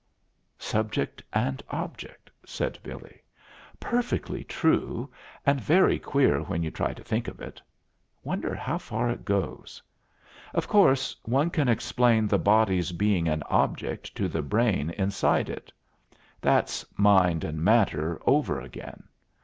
"Subject 0.57 1.21
and 1.31 1.61
object," 1.69 2.31
said 2.43 2.79
Billy. 2.81 3.21
"Perfectly 3.79 4.43
true, 4.43 5.11
and 5.45 5.61
very 5.61 5.99
queer 5.99 6.41
when 6.41 6.63
you 6.63 6.71
try 6.71 6.91
to 6.91 7.03
think 7.03 7.27
of 7.27 7.39
it. 7.39 7.61
Wonder 8.23 8.55
how 8.55 8.79
far 8.79 9.11
it 9.11 9.25
goes? 9.25 9.79
Of 10.55 10.67
course, 10.67 11.15
one 11.21 11.51
can 11.51 11.69
explain 11.69 12.25
the 12.27 12.39
body's 12.39 12.91
being 12.91 13.27
an 13.27 13.43
object 13.45 14.15
to 14.15 14.27
the 14.27 14.41
brain 14.41 14.89
inside 14.97 15.51
it. 15.51 15.71
That's 16.41 16.83
mind 16.97 17.43
and 17.43 17.61
matter 17.63 18.19
over 18.25 18.59
again. 18.59 19.03